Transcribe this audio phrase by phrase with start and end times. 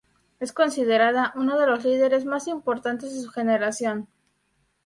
[0.39, 4.07] Es considerada uno de los líderes más importantes de su generación.